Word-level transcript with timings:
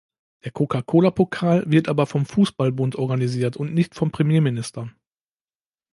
Der 0.45 0.51
Coca-Cola 0.51 1.11
Pokal 1.11 1.61
wird 1.67 1.87
aber 1.87 2.07
vom 2.07 2.25
Fußballbund 2.25 2.95
organisiert 2.95 3.55
und 3.55 3.75
nicht 3.75 3.93
vom 3.93 4.09
Premierminister. 4.09 4.89